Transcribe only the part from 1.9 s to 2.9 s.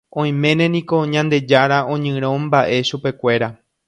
oñyrõmba'e